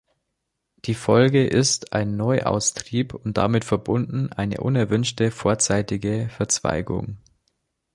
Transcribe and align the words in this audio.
Die 0.85 0.95
Folge 0.95 1.45
ist 1.45 1.93
ein 1.93 2.17
Neuaustrieb 2.17 3.13
und 3.13 3.37
damit 3.37 3.63
verbunden 3.63 4.31
eine 4.33 4.57
unerwünschte 4.61 5.29
vorzeitige 5.29 6.27
Verzweigung. 6.35 7.17